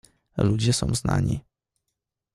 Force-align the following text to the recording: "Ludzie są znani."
"Ludzie 0.37 0.73
są 0.73 0.95
znani." 0.95 1.39